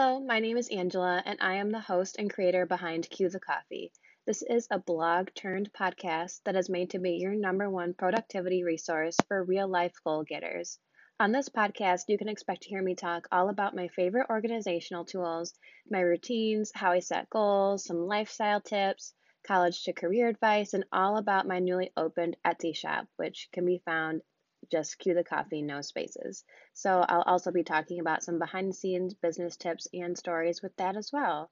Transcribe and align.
Hello, 0.00 0.20
my 0.20 0.38
name 0.38 0.56
is 0.56 0.68
Angela, 0.68 1.20
and 1.26 1.40
I 1.40 1.54
am 1.54 1.70
the 1.70 1.80
host 1.80 2.20
and 2.20 2.32
creator 2.32 2.64
behind 2.66 3.10
Cue 3.10 3.28
the 3.30 3.40
Coffee. 3.40 3.90
This 4.26 4.42
is 4.42 4.68
a 4.70 4.78
blog 4.78 5.30
turned 5.34 5.72
podcast 5.72 6.40
that 6.44 6.54
is 6.54 6.70
made 6.70 6.90
to 6.90 7.00
be 7.00 7.14
your 7.14 7.34
number 7.34 7.68
one 7.68 7.94
productivity 7.94 8.62
resource 8.62 9.18
for 9.26 9.42
real 9.42 9.66
life 9.66 9.94
goal 10.04 10.22
getters. 10.22 10.78
On 11.18 11.32
this 11.32 11.48
podcast, 11.48 12.04
you 12.06 12.16
can 12.16 12.28
expect 12.28 12.62
to 12.62 12.68
hear 12.68 12.80
me 12.80 12.94
talk 12.94 13.26
all 13.32 13.48
about 13.48 13.74
my 13.74 13.88
favorite 13.88 14.30
organizational 14.30 15.04
tools, 15.04 15.52
my 15.90 15.98
routines, 15.98 16.70
how 16.72 16.92
I 16.92 17.00
set 17.00 17.28
goals, 17.28 17.84
some 17.84 18.06
lifestyle 18.06 18.60
tips, 18.60 19.14
college 19.44 19.82
to 19.82 19.92
career 19.92 20.28
advice, 20.28 20.74
and 20.74 20.84
all 20.92 21.16
about 21.16 21.48
my 21.48 21.58
newly 21.58 21.90
opened 21.96 22.36
Etsy 22.44 22.72
shop, 22.72 23.08
which 23.16 23.48
can 23.52 23.66
be 23.66 23.82
found 23.84 24.22
just 24.70 24.98
cue 24.98 25.14
the 25.14 25.24
coffee, 25.24 25.62
no 25.62 25.80
spaces. 25.80 26.44
So 26.72 27.04
I'll 27.08 27.22
also 27.22 27.50
be 27.50 27.62
talking 27.62 28.00
about 28.00 28.22
some 28.22 28.38
behind 28.38 28.68
the 28.68 28.74
scenes 28.74 29.14
business 29.14 29.56
tips 29.56 29.88
and 29.92 30.16
stories 30.16 30.62
with 30.62 30.76
that 30.76 30.96
as 30.96 31.12
well. 31.12 31.50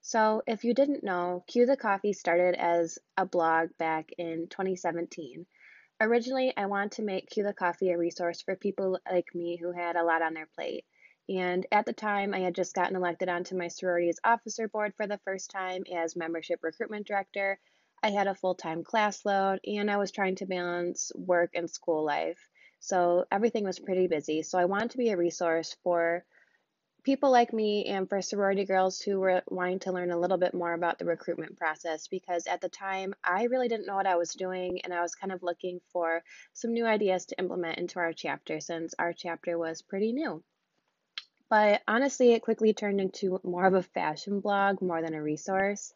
So 0.00 0.42
if 0.46 0.64
you 0.64 0.74
didn't 0.74 1.04
know, 1.04 1.44
Cue 1.46 1.64
the 1.64 1.76
Coffee 1.76 2.12
started 2.12 2.56
as 2.56 2.98
a 3.16 3.24
blog 3.24 3.68
back 3.78 4.10
in 4.18 4.48
2017. 4.48 5.46
Originally, 6.00 6.52
I 6.56 6.66
wanted 6.66 6.92
to 6.92 7.02
make 7.02 7.30
Cue 7.30 7.44
the 7.44 7.54
Coffee 7.54 7.90
a 7.90 7.98
resource 7.98 8.42
for 8.42 8.56
people 8.56 8.98
like 9.08 9.32
me 9.34 9.56
who 9.56 9.70
had 9.70 9.94
a 9.94 10.02
lot 10.02 10.20
on 10.20 10.34
their 10.34 10.48
plate. 10.56 10.84
And 11.28 11.64
at 11.70 11.86
the 11.86 11.92
time, 11.92 12.34
I 12.34 12.40
had 12.40 12.56
just 12.56 12.74
gotten 12.74 12.96
elected 12.96 13.28
onto 13.28 13.56
my 13.56 13.68
sorority's 13.68 14.18
officer 14.24 14.66
board 14.66 14.92
for 14.96 15.06
the 15.06 15.18
first 15.18 15.52
time 15.52 15.84
as 15.94 16.16
membership 16.16 16.58
recruitment 16.64 17.06
director. 17.06 17.60
I 18.02 18.10
had 18.10 18.26
a 18.26 18.34
full 18.34 18.56
time 18.56 18.82
class 18.82 19.24
load, 19.24 19.60
and 19.64 19.88
I 19.88 19.98
was 19.98 20.10
trying 20.10 20.34
to 20.36 20.46
balance 20.46 21.12
work 21.14 21.52
and 21.54 21.70
school 21.70 22.04
life. 22.04 22.48
So 22.82 23.26
everything 23.30 23.62
was 23.62 23.78
pretty 23.78 24.08
busy. 24.08 24.42
So 24.42 24.58
I 24.58 24.64
wanted 24.64 24.90
to 24.90 24.98
be 24.98 25.10
a 25.10 25.16
resource 25.16 25.76
for 25.84 26.24
people 27.04 27.30
like 27.30 27.52
me 27.52 27.84
and 27.86 28.08
for 28.08 28.20
sorority 28.20 28.64
girls 28.64 29.00
who 29.00 29.20
were 29.20 29.42
wanting 29.48 29.78
to 29.78 29.92
learn 29.92 30.10
a 30.10 30.18
little 30.18 30.36
bit 30.36 30.52
more 30.52 30.72
about 30.72 30.98
the 30.98 31.04
recruitment 31.04 31.56
process 31.56 32.08
because 32.08 32.48
at 32.48 32.60
the 32.60 32.68
time 32.68 33.14
I 33.22 33.44
really 33.44 33.68
didn't 33.68 33.86
know 33.86 33.94
what 33.94 34.08
I 34.08 34.16
was 34.16 34.34
doing 34.34 34.80
and 34.82 34.92
I 34.92 35.00
was 35.00 35.14
kind 35.14 35.32
of 35.32 35.44
looking 35.44 35.80
for 35.92 36.24
some 36.54 36.72
new 36.72 36.84
ideas 36.84 37.26
to 37.26 37.38
implement 37.38 37.78
into 37.78 38.00
our 38.00 38.12
chapter 38.12 38.58
since 38.58 38.94
our 38.98 39.12
chapter 39.12 39.56
was 39.56 39.80
pretty 39.80 40.12
new. 40.12 40.42
But 41.48 41.82
honestly, 41.86 42.32
it 42.32 42.42
quickly 42.42 42.72
turned 42.74 43.00
into 43.00 43.40
more 43.44 43.66
of 43.66 43.74
a 43.74 43.82
fashion 43.82 44.40
blog 44.40 44.82
more 44.82 45.02
than 45.02 45.14
a 45.14 45.22
resource. 45.22 45.94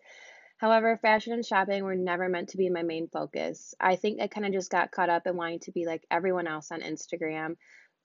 However, 0.59 0.97
fashion 0.97 1.35
and 1.35 1.45
shopping 1.45 1.85
were 1.85 1.95
never 1.95 2.29
meant 2.29 2.49
to 2.51 2.57
be 2.57 2.71
my 2.71 2.83
main 2.83 3.09
focus. 3.09 3.75
I 3.79 3.97
think 3.97 4.23
I 4.23 4.27
kind 4.27 4.47
of 4.47 4.53
just 4.53 4.71
got 4.71 4.91
caught 4.91 5.11
up 5.11 5.27
in 5.27 5.37
wanting 5.37 5.61
to 5.61 5.73
be 5.73 5.85
like 5.85 6.07
everyone 6.11 6.47
else 6.47 6.73
on 6.73 6.81
Instagram, 6.81 7.57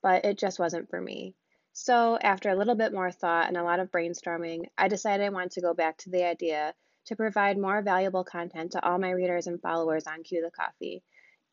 but 0.02 0.26
it 0.26 0.38
just 0.38 0.58
wasn't 0.58 0.90
for 0.90 1.00
me. 1.00 1.34
So, 1.72 2.18
after 2.18 2.50
a 2.50 2.54
little 2.54 2.74
bit 2.74 2.92
more 2.92 3.10
thought 3.10 3.48
and 3.48 3.56
a 3.56 3.64
lot 3.64 3.80
of 3.80 3.90
brainstorming, 3.90 4.66
I 4.76 4.88
decided 4.88 5.24
I 5.24 5.30
wanted 5.30 5.52
to 5.52 5.62
go 5.62 5.72
back 5.72 5.96
to 5.98 6.10
the 6.10 6.24
idea 6.24 6.74
to 7.06 7.16
provide 7.16 7.56
more 7.56 7.80
valuable 7.80 8.24
content 8.24 8.72
to 8.72 8.84
all 8.84 8.98
my 8.98 9.10
readers 9.10 9.46
and 9.46 9.60
followers 9.60 10.06
on 10.06 10.22
Cue 10.22 10.42
the 10.42 10.50
Coffee. 10.50 11.02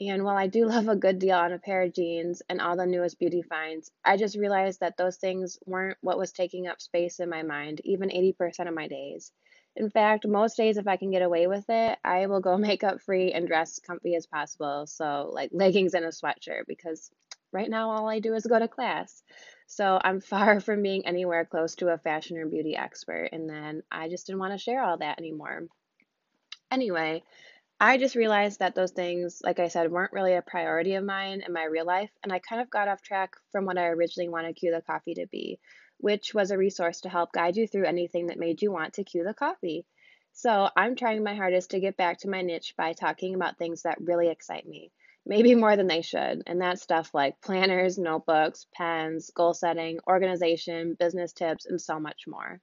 And 0.02 0.26
while 0.26 0.36
I 0.36 0.48
do 0.48 0.66
love 0.68 0.90
a 0.90 0.98
good 0.98 1.20
deal 1.20 1.38
on 1.38 1.54
a 1.54 1.60
pair 1.60 1.84
of 1.84 1.94
jeans 1.94 2.42
and 2.50 2.60
all 2.60 2.76
the 2.76 2.86
newest 2.86 3.20
beauty 3.20 3.42
finds, 3.42 3.90
I 4.04 4.18
just 4.18 4.38
realized 4.38 4.82
that 4.82 4.98
those 4.98 5.16
things 5.16 5.58
weren't 5.66 5.98
what 6.02 6.18
was 6.18 6.34
taking 6.34 6.68
up 6.68 6.82
space 6.82 7.22
in 7.22 7.30
my 7.30 7.44
mind, 7.44 7.80
even 7.86 8.10
80% 8.10 8.68
of 8.68 8.74
my 8.74 8.90
days. 8.90 9.32
In 9.76 9.90
fact, 9.90 10.28
most 10.28 10.58
days, 10.58 10.78
if 10.78 10.88
I 10.88 10.98
can 10.98 11.12
get 11.12 11.22
away 11.22 11.48
with 11.48 11.66
it, 11.70 11.98
I 12.04 12.28
will 12.28 12.42
go 12.42 12.58
makeup 12.70 13.02
free 13.02 13.32
and 13.32 13.48
dress 13.48 13.80
comfy 13.80 14.16
as 14.16 14.26
possible. 14.26 14.88
So, 14.88 15.30
like 15.34 15.52
leggings 15.54 15.94
and 15.94 16.06
a 16.06 16.10
sweatshirt, 16.10 16.64
because 16.68 17.10
right 17.52 17.70
now 17.70 17.92
all 17.92 18.08
I 18.10 18.20
do 18.20 18.34
is 18.34 18.46
go 18.46 18.60
to 18.60 18.68
class. 18.68 19.24
So, 19.68 20.00
I'm 20.04 20.22
far 20.34 20.60
from 20.60 20.84
being 20.84 21.06
anywhere 21.06 21.46
close 21.46 21.76
to 21.76 21.90
a 21.90 21.98
fashion 21.98 22.38
or 22.38 22.46
beauty 22.46 22.76
expert. 22.76 23.30
And 23.32 23.50
then 23.50 23.84
I 23.92 24.10
just 24.10 24.28
didn't 24.28 24.40
want 24.40 24.54
to 24.54 24.58
share 24.58 24.84
all 24.84 24.98
that 24.98 25.20
anymore. 25.20 25.68
Anyway, 26.72 27.24
I 27.82 27.98
just 27.98 28.16
realized 28.16 28.60
that 28.60 28.76
those 28.76 28.92
things, 28.92 29.42
like 29.44 29.60
I 29.60 29.70
said, 29.70 29.90
weren't 29.90 30.12
really 30.12 30.34
a 30.34 30.42
priority 30.42 30.96
of 30.96 31.06
mine 31.06 31.42
in 31.46 31.54
my 31.54 31.64
real 31.64 31.86
life. 31.86 32.12
And 32.24 32.34
I 32.34 32.40
kind 32.40 32.62
of 32.62 32.70
got 32.70 32.90
off 32.90 33.02
track 33.02 33.36
from 33.52 33.66
what 33.66 33.78
I 33.78 33.86
originally 33.88 34.28
wanted 34.28 34.58
Cue 34.58 34.72
the 34.72 34.82
Coffee 34.82 35.14
to 35.14 35.28
be, 35.28 35.60
which 36.00 36.34
was 36.34 36.52
a 36.52 36.58
resource 36.58 37.02
to 37.02 37.10
help 37.10 37.32
guide 37.32 37.58
you 37.58 37.68
through 37.68 37.86
anything 37.86 38.28
that 38.28 38.40
made 38.40 38.62
you 38.62 38.72
want 38.72 38.94
to 38.94 39.04
cue 39.04 39.24
the 39.24 39.34
coffee. 39.34 39.86
So 40.32 40.70
I'm 40.76 40.96
trying 40.96 41.24
my 41.24 41.36
hardest 41.36 41.72
to 41.72 41.80
get 41.80 41.98
back 41.98 42.20
to 42.20 42.30
my 42.30 42.42
niche 42.42 42.74
by 42.78 42.94
talking 42.94 43.36
about 43.36 43.58
things 43.58 43.82
that 43.82 44.00
really 44.00 44.30
excite 44.30 44.68
me, 44.68 44.92
maybe 45.26 45.56
more 45.56 45.76
than 45.76 45.88
they 45.88 46.02
should. 46.02 46.44
And 46.48 46.62
that's 46.62 46.82
stuff 46.82 47.14
like 47.14 47.42
planners, 47.42 47.98
notebooks, 47.98 48.66
pens, 48.74 49.32
goal 49.36 49.54
setting, 49.54 50.00
organization, 50.08 50.96
business 50.98 51.34
tips, 51.34 51.66
and 51.66 51.82
so 51.82 52.00
much 52.00 52.24
more. 52.28 52.62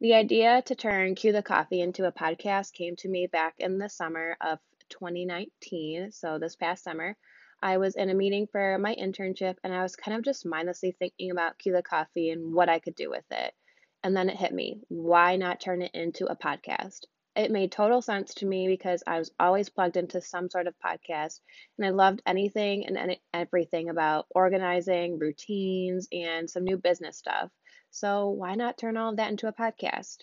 The 0.00 0.14
idea 0.14 0.62
to 0.66 0.74
turn 0.74 1.14
Cue 1.14 1.32
the 1.32 1.42
Coffee 1.42 1.80
into 1.80 2.06
a 2.06 2.12
podcast 2.12 2.72
came 2.72 2.96
to 2.96 3.08
me 3.08 3.26
back 3.26 3.54
in 3.58 3.78
the 3.78 3.88
summer 3.88 4.36
of 4.40 4.58
2019, 4.90 6.12
so 6.12 6.38
this 6.38 6.56
past 6.56 6.84
summer, 6.84 7.16
I 7.62 7.78
was 7.78 7.96
in 7.96 8.10
a 8.10 8.14
meeting 8.14 8.46
for 8.46 8.78
my 8.78 8.94
internship 8.94 9.56
and 9.64 9.74
I 9.74 9.82
was 9.82 9.96
kind 9.96 10.16
of 10.16 10.24
just 10.24 10.44
mindlessly 10.44 10.92
thinking 10.92 11.30
about 11.30 11.58
the 11.58 11.82
Coffee 11.82 12.30
and 12.30 12.54
what 12.54 12.68
I 12.68 12.78
could 12.78 12.94
do 12.94 13.10
with 13.10 13.24
it. 13.30 13.54
And 14.02 14.16
then 14.16 14.28
it 14.28 14.36
hit 14.36 14.52
me 14.52 14.80
why 14.88 15.36
not 15.36 15.60
turn 15.60 15.82
it 15.82 15.94
into 15.94 16.26
a 16.26 16.36
podcast? 16.36 17.06
It 17.34 17.50
made 17.50 17.72
total 17.72 18.00
sense 18.00 18.34
to 18.34 18.46
me 18.46 18.66
because 18.66 19.02
I 19.06 19.18
was 19.18 19.30
always 19.38 19.68
plugged 19.68 19.96
into 19.96 20.20
some 20.20 20.48
sort 20.48 20.66
of 20.66 20.74
podcast 20.78 21.40
and 21.76 21.86
I 21.86 21.90
loved 21.90 22.22
anything 22.24 22.86
and 22.86 22.96
any, 22.96 23.20
everything 23.34 23.90
about 23.90 24.26
organizing, 24.30 25.18
routines, 25.18 26.08
and 26.12 26.48
some 26.48 26.64
new 26.64 26.78
business 26.78 27.18
stuff. 27.18 27.50
So, 27.90 28.30
why 28.30 28.54
not 28.54 28.78
turn 28.78 28.96
all 28.96 29.10
of 29.10 29.16
that 29.16 29.30
into 29.30 29.48
a 29.48 29.52
podcast? 29.52 30.18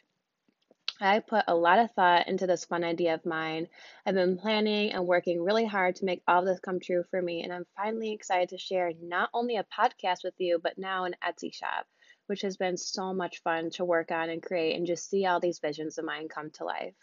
I 1.04 1.20
put 1.20 1.44
a 1.48 1.56
lot 1.56 1.80
of 1.80 1.92
thought 1.92 2.28
into 2.28 2.48
this 2.48 2.66
fun 2.66 2.84
idea 2.84 3.14
of 3.14 3.26
mine. 3.26 3.68
I've 4.06 4.16
been 4.16 4.38
planning 4.38 4.94
and 4.94 5.06
working 5.06 5.44
really 5.44 5.66
hard 5.66 5.98
to 5.98 6.06
make 6.06 6.24
all 6.28 6.46
this 6.46 6.60
come 6.60 6.80
true 6.80 7.04
for 7.12 7.22
me, 7.22 7.44
and 7.44 7.52
I'm 7.52 7.66
finally 7.76 8.14
excited 8.14 8.50
to 8.50 8.58
share 8.58 8.94
not 9.02 9.30
only 9.34 9.58
a 9.58 9.66
podcast 9.66 10.24
with 10.24 10.36
you, 10.38 10.60
but 10.64 10.78
now 10.78 11.04
an 11.04 11.16
Etsy 11.22 11.54
shop, 11.54 11.88
which 12.28 12.42
has 12.42 12.56
been 12.56 12.78
so 12.78 13.14
much 13.14 13.42
fun 13.44 13.70
to 13.72 13.84
work 13.84 14.12
on 14.12 14.30
and 14.30 14.42
create 14.42 14.78
and 14.78 14.88
just 14.88 15.10
see 15.10 15.26
all 15.26 15.40
these 15.40 15.60
visions 15.60 15.98
of 15.98 16.06
mine 16.06 16.30
come 16.30 16.52
to 16.52 16.64
life. 16.64 16.96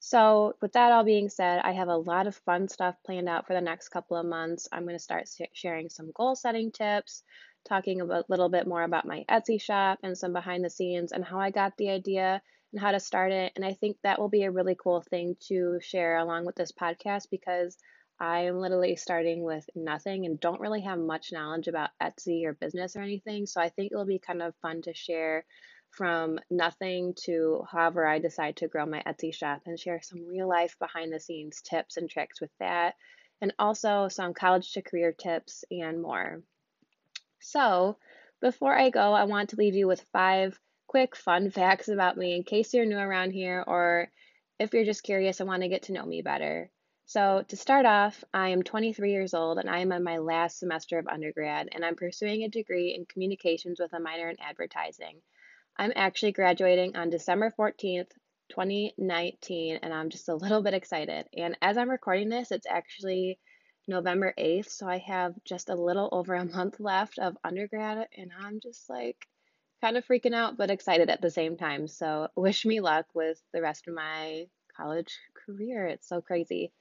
So, 0.00 0.56
with 0.60 0.72
that 0.72 0.92
all 0.92 1.04
being 1.04 1.28
said, 1.28 1.60
I 1.60 1.72
have 1.72 1.88
a 1.88 1.96
lot 1.96 2.26
of 2.26 2.36
fun 2.36 2.68
stuff 2.68 2.96
planned 3.04 3.28
out 3.28 3.46
for 3.46 3.54
the 3.54 3.60
next 3.60 3.88
couple 3.88 4.16
of 4.16 4.26
months. 4.26 4.68
I'm 4.70 4.84
going 4.84 4.96
to 4.96 5.02
start 5.02 5.28
sharing 5.54 5.88
some 5.88 6.12
goal 6.14 6.36
setting 6.36 6.72
tips, 6.72 7.22
talking 7.66 8.00
a 8.00 8.24
little 8.28 8.48
bit 8.48 8.66
more 8.66 8.82
about 8.82 9.06
my 9.06 9.24
Etsy 9.30 9.60
shop 9.60 9.98
and 10.02 10.16
some 10.16 10.32
behind 10.32 10.64
the 10.64 10.70
scenes 10.70 11.12
and 11.12 11.24
how 11.24 11.38
I 11.38 11.50
got 11.50 11.76
the 11.76 11.90
idea 11.90 12.42
and 12.72 12.80
how 12.80 12.92
to 12.92 13.00
start 13.00 13.32
it. 13.32 13.52
And 13.56 13.64
I 13.64 13.74
think 13.74 13.96
that 14.02 14.18
will 14.18 14.28
be 14.28 14.44
a 14.44 14.50
really 14.50 14.76
cool 14.80 15.00
thing 15.00 15.36
to 15.48 15.78
share 15.80 16.18
along 16.18 16.46
with 16.46 16.56
this 16.56 16.72
podcast 16.72 17.28
because 17.30 17.76
I 18.18 18.40
am 18.40 18.58
literally 18.58 18.96
starting 18.96 19.42
with 19.42 19.68
nothing 19.74 20.26
and 20.26 20.38
don't 20.38 20.60
really 20.60 20.82
have 20.82 20.98
much 20.98 21.32
knowledge 21.32 21.68
about 21.68 21.90
Etsy 22.02 22.44
or 22.44 22.52
business 22.52 22.94
or 22.94 23.00
anything. 23.00 23.46
So 23.46 23.60
I 23.60 23.70
think 23.70 23.92
it'll 23.92 24.04
be 24.04 24.18
kind 24.18 24.42
of 24.42 24.54
fun 24.56 24.82
to 24.82 24.94
share 24.94 25.44
from 25.90 26.38
nothing 26.50 27.14
to 27.24 27.64
however 27.70 28.06
I 28.06 28.18
decide 28.18 28.56
to 28.58 28.68
grow 28.68 28.86
my 28.86 29.02
Etsy 29.06 29.34
shop 29.34 29.62
and 29.66 29.78
share 29.78 30.00
some 30.02 30.28
real 30.28 30.48
life 30.48 30.76
behind 30.78 31.12
the 31.12 31.18
scenes 31.18 31.62
tips 31.62 31.96
and 31.96 32.08
tricks 32.08 32.40
with 32.40 32.50
that, 32.60 32.94
and 33.40 33.52
also 33.58 34.08
some 34.08 34.34
college 34.34 34.72
to 34.72 34.82
career 34.82 35.12
tips 35.12 35.64
and 35.70 36.00
more. 36.00 36.42
So, 37.40 37.96
before 38.40 38.78
I 38.78 38.90
go, 38.90 39.12
I 39.14 39.24
want 39.24 39.50
to 39.50 39.56
leave 39.56 39.74
you 39.74 39.88
with 39.88 40.06
five 40.12 40.58
quick 40.90 41.14
fun 41.14 41.52
facts 41.52 41.86
about 41.86 42.16
me 42.16 42.34
in 42.34 42.42
case 42.42 42.74
you're 42.74 42.84
new 42.84 42.98
around 42.98 43.30
here 43.30 43.62
or 43.64 44.10
if 44.58 44.74
you're 44.74 44.84
just 44.84 45.04
curious 45.04 45.38
and 45.38 45.48
want 45.48 45.62
to 45.62 45.68
get 45.68 45.84
to 45.84 45.92
know 45.92 46.04
me 46.04 46.20
better. 46.20 46.68
So, 47.06 47.44
to 47.46 47.56
start 47.56 47.86
off, 47.86 48.24
I 48.34 48.48
am 48.48 48.64
23 48.64 49.12
years 49.12 49.32
old 49.32 49.58
and 49.58 49.70
I 49.70 49.78
am 49.78 49.92
in 49.92 50.02
my 50.02 50.18
last 50.18 50.58
semester 50.58 50.98
of 50.98 51.06
undergrad 51.06 51.68
and 51.70 51.84
I'm 51.84 51.94
pursuing 51.94 52.42
a 52.42 52.48
degree 52.48 52.92
in 52.92 53.06
communications 53.06 53.78
with 53.78 53.92
a 53.92 54.00
minor 54.00 54.30
in 54.30 54.40
advertising. 54.40 55.22
I'm 55.76 55.92
actually 55.94 56.32
graduating 56.32 56.96
on 56.96 57.08
December 57.08 57.54
14th, 57.56 58.10
2019, 58.48 59.78
and 59.84 59.94
I'm 59.94 60.10
just 60.10 60.28
a 60.28 60.34
little 60.34 60.60
bit 60.60 60.74
excited. 60.74 61.26
And 61.36 61.56
as 61.62 61.78
I'm 61.78 61.88
recording 61.88 62.30
this, 62.30 62.50
it's 62.50 62.66
actually 62.68 63.38
November 63.86 64.34
8th, 64.36 64.70
so 64.70 64.88
I 64.88 64.98
have 64.98 65.34
just 65.44 65.68
a 65.68 65.76
little 65.76 66.08
over 66.10 66.34
a 66.34 66.44
month 66.44 66.80
left 66.80 67.20
of 67.20 67.36
undergrad, 67.44 68.08
and 68.16 68.32
I'm 68.40 68.58
just 68.58 68.90
like, 68.90 69.28
kind 69.80 69.96
of 69.96 70.06
freaking 70.06 70.34
out, 70.34 70.56
but 70.56 70.70
excited 70.70 71.10
at 71.10 71.20
the 71.20 71.30
same 71.30 71.56
time. 71.56 71.88
So, 71.88 72.28
wish 72.36 72.64
me 72.64 72.80
luck 72.80 73.06
with 73.14 73.40
the 73.52 73.62
rest 73.62 73.88
of 73.88 73.94
my 73.94 74.46
college 74.76 75.18
career. 75.46 75.86
It's 75.86 76.08
so 76.08 76.20
crazy. 76.20 76.72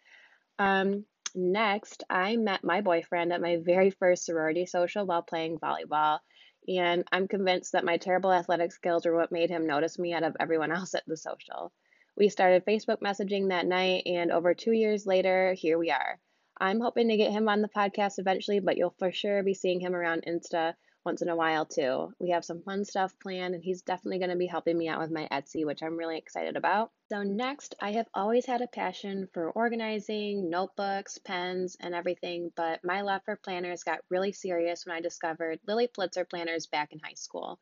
Um, 0.58 1.06
next, 1.36 2.04
I 2.10 2.36
met 2.36 2.64
my 2.64 2.82
boyfriend 2.82 3.32
at 3.34 3.42
my 3.42 3.58
very 3.58 3.90
first 3.90 4.26
sorority 4.26 4.66
social 4.66 5.06
while 5.06 5.22
playing 5.22 5.60
volleyball. 5.60 6.20
And 6.68 7.04
I'm 7.12 7.28
convinced 7.28 7.72
that 7.72 7.86
my 7.86 7.98
terrible 7.98 8.32
athletic 8.32 8.72
skills 8.72 9.06
are 9.06 9.16
what 9.16 9.32
made 9.32 9.50
him 9.50 9.66
notice 9.66 9.98
me 9.98 10.14
out 10.14 10.24
of 10.24 10.36
everyone 10.40 10.72
else 10.78 10.94
at 10.94 11.04
the 11.08 11.18
social. 11.18 11.72
We 12.18 12.30
started 12.30 12.66
Facebook 12.66 13.00
messaging 13.00 13.50
that 13.50 13.66
night, 13.66 14.04
and 14.06 14.32
over 14.32 14.54
two 14.54 14.74
years 14.74 15.06
later, 15.08 15.54
here 15.54 15.78
we 15.78 15.90
are. 15.90 16.20
I'm 16.60 16.82
hoping 16.82 17.08
to 17.08 17.18
get 17.18 17.32
him 17.32 17.48
on 17.48 17.62
the 17.62 17.70
podcast 17.70 18.20
eventually, 18.20 18.60
but 18.60 18.76
you'll 18.76 18.94
for 19.00 19.12
sure 19.14 19.42
be 19.42 19.54
seeing 19.54 19.80
him 19.80 19.96
around 19.96 20.26
Insta 20.28 20.74
once 21.10 21.24
in 21.24 21.30
a 21.30 21.36
while 21.36 21.66
too. 21.66 22.14
We 22.20 22.30
have 22.30 22.46
some 22.46 22.62
fun 22.62 22.86
stuff 22.86 23.18
planned, 23.20 23.56
and 23.56 23.64
he's 23.64 23.82
definitely 23.82 24.20
going 24.20 24.30
to 24.30 24.36
be 24.36 24.46
helping 24.46 24.78
me 24.78 24.88
out 24.90 25.00
with 25.00 25.10
my 25.10 25.28
Etsy, 25.32 25.66
which 25.66 25.82
I'm 25.82 25.98
really 25.98 26.20
excited 26.20 26.56
about. 26.56 26.92
So, 27.12 27.24
next, 27.24 27.74
I 27.82 27.94
have 27.94 28.06
always 28.14 28.46
had 28.46 28.62
a 28.62 28.68
passion 28.68 29.28
for 29.34 29.50
organizing 29.50 30.52
notebooks, 30.52 31.18
pens, 31.18 31.76
and 31.80 31.96
everything, 31.96 32.52
but 32.56 32.84
my 32.84 33.02
love 33.02 33.24
for 33.26 33.38
planners 33.38 33.84
got 33.84 34.02
really 34.12 34.32
serious 34.32 34.86
when 34.86 34.96
I 34.96 35.02
discovered 35.02 35.60
Lilly 35.66 35.88
Pulitzer 35.88 36.26
planners 36.26 36.68
back 36.68 36.94
in 36.94 37.00
high 37.00 37.16
school. 37.16 37.60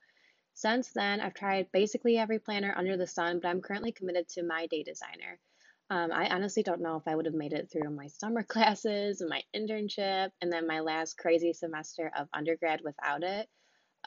Since 0.53 0.91
then, 0.91 1.21
I've 1.21 1.33
tried 1.33 1.71
basically 1.71 2.17
every 2.17 2.39
planner 2.39 2.73
under 2.75 2.97
the 2.97 3.07
sun, 3.07 3.39
but 3.39 3.47
I'm 3.47 3.61
currently 3.61 3.93
committed 3.93 4.27
to 4.31 4.43
my 4.43 4.67
day 4.67 4.83
designer. 4.83 5.39
Um, 5.89 6.11
I 6.11 6.29
honestly 6.29 6.63
don't 6.63 6.81
know 6.81 6.97
if 6.97 7.07
I 7.07 7.15
would 7.15 7.25
have 7.25 7.33
made 7.33 7.53
it 7.53 7.69
through 7.71 7.89
my 7.89 8.07
summer 8.07 8.43
classes 8.47 9.21
and 9.21 9.29
my 9.29 9.41
internship 9.55 10.31
and 10.41 10.51
then 10.51 10.67
my 10.67 10.81
last 10.81 11.17
crazy 11.17 11.53
semester 11.53 12.11
of 12.17 12.27
undergrad 12.33 12.81
without 12.83 13.23
it. 13.23 13.47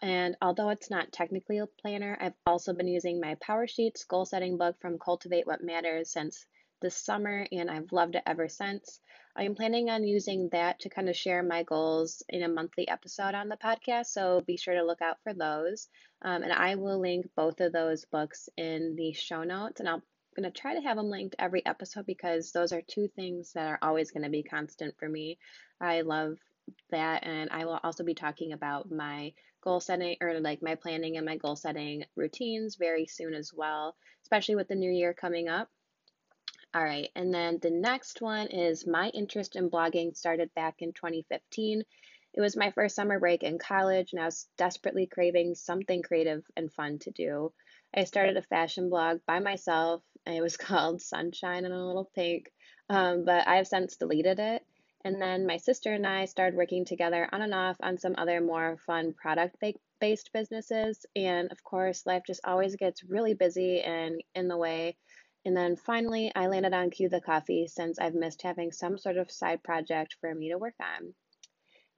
And 0.02 0.36
although 0.40 0.70
it's 0.70 0.90
not 0.90 1.12
technically 1.12 1.58
a 1.58 1.66
planner, 1.66 2.16
I've 2.20 2.36
also 2.46 2.72
been 2.72 2.88
using 2.88 3.20
my 3.20 3.34
Power 3.36 3.66
Sheets 3.66 4.04
goal 4.04 4.24
setting 4.24 4.56
book 4.56 4.76
from 4.80 4.98
Cultivate 4.98 5.46
What 5.46 5.62
Matters 5.62 6.12
since 6.12 6.46
this 6.80 6.96
summer, 6.96 7.46
and 7.52 7.70
I've 7.70 7.92
loved 7.92 8.14
it 8.14 8.22
ever 8.26 8.48
since. 8.48 9.00
I 9.36 9.44
am 9.44 9.54
planning 9.54 9.90
on 9.90 10.04
using 10.04 10.48
that 10.50 10.80
to 10.80 10.88
kind 10.88 11.08
of 11.08 11.16
share 11.16 11.42
my 11.42 11.62
goals 11.62 12.22
in 12.28 12.42
a 12.42 12.48
monthly 12.48 12.88
episode 12.88 13.34
on 13.34 13.48
the 13.48 13.56
podcast, 13.56 14.06
so 14.06 14.40
be 14.40 14.56
sure 14.56 14.74
to 14.74 14.84
look 14.84 15.02
out 15.02 15.18
for 15.22 15.34
those. 15.34 15.88
Um, 16.22 16.42
and 16.42 16.52
I 16.52 16.76
will 16.76 16.98
link 16.98 17.26
both 17.36 17.60
of 17.60 17.72
those 17.72 18.06
books 18.06 18.48
in 18.56 18.96
the 18.96 19.12
show 19.12 19.44
notes, 19.44 19.80
and 19.80 19.88
I'll 19.88 20.02
going 20.34 20.50
to 20.50 20.60
try 20.60 20.74
to 20.74 20.80
have 20.80 20.96
them 20.96 21.10
linked 21.10 21.36
every 21.38 21.64
episode 21.66 22.06
because 22.06 22.52
those 22.52 22.72
are 22.72 22.82
two 22.82 23.08
things 23.08 23.52
that 23.52 23.66
are 23.66 23.78
always 23.82 24.10
going 24.10 24.22
to 24.22 24.30
be 24.30 24.42
constant 24.42 24.96
for 24.98 25.08
me. 25.08 25.38
I 25.80 26.02
love 26.02 26.38
that, 26.90 27.24
and 27.24 27.50
I 27.50 27.64
will 27.64 27.80
also 27.82 28.04
be 28.04 28.14
talking 28.14 28.52
about 28.52 28.90
my 28.90 29.32
goal 29.62 29.80
setting 29.80 30.16
or 30.20 30.40
like 30.40 30.62
my 30.62 30.74
planning 30.74 31.16
and 31.16 31.26
my 31.26 31.36
goal 31.36 31.56
setting 31.56 32.04
routines 32.16 32.76
very 32.76 33.06
soon 33.06 33.34
as 33.34 33.52
well, 33.52 33.96
especially 34.22 34.56
with 34.56 34.68
the 34.68 34.74
new 34.74 34.90
year 34.90 35.12
coming 35.12 35.48
up. 35.48 35.68
All 36.72 36.84
right, 36.84 37.08
and 37.16 37.34
then 37.34 37.58
the 37.60 37.70
next 37.70 38.22
one 38.22 38.46
is 38.46 38.86
my 38.86 39.08
interest 39.08 39.56
in 39.56 39.70
blogging 39.70 40.16
started 40.16 40.54
back 40.54 40.76
in 40.82 40.92
2015. 40.92 41.82
It 42.32 42.40
was 42.40 42.56
my 42.56 42.70
first 42.70 42.94
summer 42.94 43.18
break 43.18 43.42
in 43.42 43.58
college, 43.58 44.12
and 44.12 44.22
I 44.22 44.26
was 44.26 44.48
desperately 44.56 45.06
craving 45.06 45.54
something 45.54 46.02
creative 46.02 46.44
and 46.56 46.72
fun 46.72 46.98
to 47.00 47.10
do. 47.10 47.52
I 47.92 48.04
started 48.04 48.36
a 48.36 48.42
fashion 48.42 48.88
blog 48.88 49.20
by 49.26 49.40
myself 49.40 50.02
and 50.24 50.36
it 50.36 50.40
was 50.40 50.56
called 50.56 51.02
Sunshine 51.02 51.64
in 51.64 51.72
a 51.72 51.86
Little 51.86 52.10
Pink, 52.14 52.52
um, 52.88 53.24
but 53.24 53.48
I've 53.48 53.66
since 53.66 53.96
deleted 53.96 54.38
it. 54.38 54.64
And 55.04 55.20
then 55.20 55.46
my 55.46 55.56
sister 55.56 55.92
and 55.92 56.06
I 56.06 56.26
started 56.26 56.56
working 56.56 56.84
together 56.84 57.28
on 57.32 57.42
and 57.42 57.54
off 57.54 57.76
on 57.80 57.98
some 57.98 58.14
other 58.18 58.40
more 58.40 58.76
fun 58.86 59.14
product 59.14 59.56
based 59.98 60.30
businesses. 60.32 61.06
And 61.16 61.50
of 61.50 61.64
course, 61.64 62.06
life 62.06 62.22
just 62.26 62.42
always 62.44 62.76
gets 62.76 63.02
really 63.02 63.34
busy 63.34 63.80
and 63.80 64.22
in 64.34 64.46
the 64.46 64.58
way. 64.58 64.96
And 65.46 65.56
then 65.56 65.76
finally, 65.76 66.30
I 66.36 66.48
landed 66.48 66.74
on 66.74 66.90
Cue 66.90 67.08
the 67.08 67.22
Coffee 67.22 67.66
since 67.66 67.98
I've 67.98 68.14
missed 68.14 68.42
having 68.42 68.72
some 68.72 68.98
sort 68.98 69.16
of 69.16 69.30
side 69.30 69.62
project 69.62 70.16
for 70.20 70.34
me 70.34 70.50
to 70.50 70.58
work 70.58 70.74
on. 70.80 71.14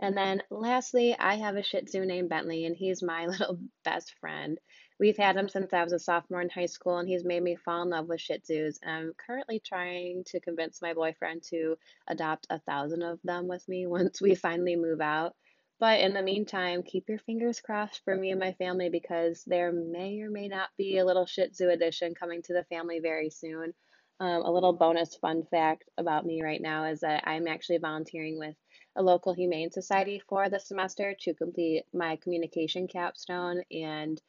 And 0.02 0.16
then 0.16 0.42
lastly, 0.50 1.14
I 1.16 1.36
have 1.36 1.54
a 1.54 1.62
Shih 1.62 1.82
Tzu 1.82 2.04
named 2.04 2.28
Bentley, 2.28 2.64
and 2.64 2.76
he's 2.76 3.04
my 3.04 3.26
little 3.28 3.60
best 3.84 4.12
friend. 4.18 4.58
We've 4.98 5.16
had 5.16 5.36
him 5.36 5.48
since 5.48 5.72
I 5.72 5.84
was 5.84 5.92
a 5.92 6.00
sophomore 6.00 6.40
in 6.40 6.50
high 6.50 6.66
school, 6.66 6.98
and 6.98 7.08
he's 7.08 7.24
made 7.24 7.44
me 7.44 7.54
fall 7.54 7.82
in 7.82 7.90
love 7.90 8.08
with 8.08 8.20
Shih 8.20 8.40
Tzus. 8.40 8.80
I'm 8.84 9.14
currently 9.14 9.60
trying 9.60 10.24
to 10.26 10.40
convince 10.40 10.82
my 10.82 10.92
boyfriend 10.92 11.44
to 11.50 11.78
adopt 12.08 12.48
a 12.50 12.58
thousand 12.58 13.02
of 13.02 13.20
them 13.22 13.46
with 13.46 13.66
me 13.68 13.86
once 13.98 14.20
we 14.20 14.34
finally 14.34 14.74
move 14.74 15.00
out. 15.00 15.36
But 15.78 16.00
in 16.00 16.14
the 16.14 16.22
meantime, 16.22 16.82
keep 16.82 17.08
your 17.08 17.18
fingers 17.20 17.60
crossed 17.60 18.02
for 18.04 18.16
me 18.16 18.32
and 18.32 18.40
my 18.40 18.54
family 18.54 18.88
because 18.88 19.44
there 19.44 19.70
may 19.70 20.20
or 20.20 20.30
may 20.30 20.48
not 20.48 20.70
be 20.76 20.98
a 20.98 21.04
little 21.04 21.26
Shih 21.26 21.50
Tzu 21.50 21.68
edition 21.68 22.16
coming 22.16 22.42
to 22.42 22.54
the 22.54 22.64
family 22.64 22.98
very 22.98 23.30
soon. 23.30 23.72
Um, 24.20 24.42
a 24.42 24.50
little 24.52 24.72
bonus 24.72 25.16
fun 25.16 25.44
fact 25.50 25.84
about 25.98 26.24
me 26.24 26.42
right 26.42 26.60
now 26.60 26.84
is 26.84 27.00
that 27.00 27.24
I'm 27.26 27.48
actually 27.48 27.78
volunteering 27.78 28.38
with 28.38 28.54
a 28.94 29.02
local 29.02 29.32
humane 29.32 29.70
society 29.70 30.22
for 30.28 30.48
the 30.48 30.60
semester 30.60 31.14
to 31.22 31.34
complete 31.34 31.84
my 31.92 32.16
communication 32.16 32.86
capstone 32.86 33.62
and 33.72 34.20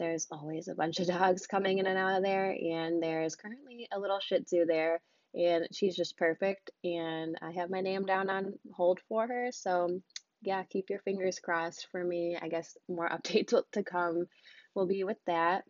there's 0.00 0.26
always 0.30 0.66
a 0.66 0.74
bunch 0.74 0.98
of 0.98 1.06
dogs 1.06 1.46
coming 1.46 1.78
in 1.78 1.86
and 1.86 1.98
out 1.98 2.16
of 2.16 2.22
there, 2.24 2.50
and 2.50 3.02
there's 3.02 3.36
currently 3.36 3.86
a 3.92 4.00
little 4.00 4.18
Shih 4.18 4.40
Tzu 4.40 4.64
there, 4.66 5.00
and 5.34 5.68
she's 5.72 5.94
just 5.94 6.16
perfect. 6.16 6.70
And 6.82 7.36
I 7.40 7.52
have 7.52 7.70
my 7.70 7.82
name 7.82 8.06
down 8.06 8.30
on 8.30 8.54
hold 8.74 8.98
for 9.08 9.26
her, 9.26 9.50
so 9.52 10.00
yeah, 10.42 10.64
keep 10.64 10.88
your 10.88 11.00
fingers 11.00 11.38
crossed 11.38 11.86
for 11.92 12.02
me. 12.02 12.38
I 12.40 12.48
guess 12.48 12.76
more 12.88 13.08
updates 13.12 13.54
to 13.72 13.82
come 13.82 14.26
will 14.74 14.86
be 14.86 15.04
with 15.04 15.18
that. 15.26 15.64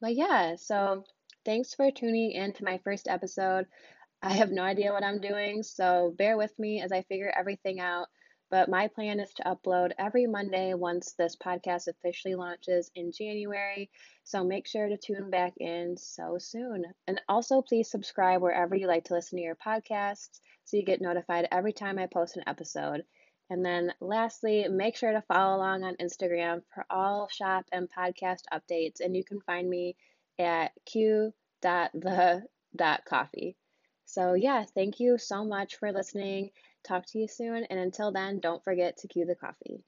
But 0.00 0.14
yeah, 0.14 0.54
so 0.56 1.04
thanks 1.44 1.74
for 1.74 1.90
tuning 1.90 2.32
in 2.32 2.52
to 2.54 2.64
my 2.64 2.78
first 2.84 3.06
episode. 3.08 3.66
I 4.22 4.32
have 4.32 4.50
no 4.50 4.62
idea 4.62 4.92
what 4.92 5.04
I'm 5.04 5.20
doing, 5.20 5.62
so 5.62 6.14
bear 6.16 6.36
with 6.36 6.58
me 6.58 6.80
as 6.80 6.92
I 6.92 7.02
figure 7.02 7.32
everything 7.36 7.80
out. 7.80 8.06
But 8.50 8.68
my 8.68 8.88
plan 8.88 9.20
is 9.20 9.32
to 9.34 9.42
upload 9.42 9.92
every 9.98 10.26
Monday 10.26 10.74
once 10.74 11.12
this 11.12 11.36
podcast 11.36 11.88
officially 11.88 12.34
launches 12.34 12.90
in 12.94 13.10
January. 13.12 13.90
So 14.22 14.44
make 14.44 14.66
sure 14.66 14.88
to 14.88 14.96
tune 14.96 15.28
back 15.30 15.54
in 15.58 15.96
so 15.96 16.38
soon. 16.38 16.84
And 17.06 17.20
also, 17.28 17.62
please 17.62 17.90
subscribe 17.90 18.40
wherever 18.40 18.74
you 18.74 18.86
like 18.86 19.04
to 19.04 19.14
listen 19.14 19.38
to 19.38 19.44
your 19.44 19.56
podcasts 19.56 20.40
so 20.64 20.76
you 20.76 20.84
get 20.84 21.00
notified 21.00 21.48
every 21.50 21.72
time 21.72 21.98
I 21.98 22.06
post 22.06 22.36
an 22.36 22.44
episode. 22.46 23.04
And 23.50 23.64
then 23.64 23.92
lastly, 24.00 24.66
make 24.68 24.96
sure 24.96 25.12
to 25.12 25.22
follow 25.22 25.56
along 25.56 25.84
on 25.84 25.96
Instagram 25.96 26.62
for 26.74 26.86
all 26.88 27.28
shop 27.28 27.66
and 27.72 27.88
podcast 27.90 28.42
updates. 28.52 29.00
And 29.00 29.14
you 29.16 29.24
can 29.24 29.40
find 29.42 29.68
me 29.68 29.96
at 30.38 30.72
cue.the.coffee. 30.86 33.56
So, 34.06 34.34
yeah, 34.34 34.64
thank 34.74 35.00
you 35.00 35.18
so 35.18 35.44
much 35.44 35.76
for 35.76 35.92
listening. 35.92 36.50
Talk 36.84 37.06
to 37.06 37.18
you 37.18 37.28
soon, 37.28 37.64
and 37.64 37.80
until 37.80 38.12
then, 38.12 38.40
don't 38.40 38.62
forget 38.62 38.98
to 38.98 39.08
cue 39.08 39.24
the 39.24 39.34
coffee. 39.34 39.82